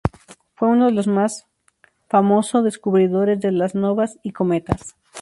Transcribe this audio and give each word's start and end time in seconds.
Fue 0.55 0.67
uno 0.67 0.87
de 0.87 0.93
los 0.93 1.05
más 1.05 1.45
famoso 2.09 2.63
descubridores 2.63 3.39
de 3.39 3.51
las 3.51 3.75
novas 3.75 4.17
y 4.23 4.31
cometas. 4.31 4.95